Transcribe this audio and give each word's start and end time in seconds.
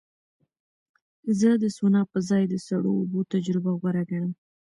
زه 1.39 1.49
د 1.63 1.65
سونا 1.77 2.01
په 2.11 2.19
ځای 2.29 2.43
د 2.47 2.55
سړو 2.67 2.91
اوبو 2.99 3.19
تجربه 3.33 3.71
غوره 3.79 4.03
ګڼم. 4.09 4.31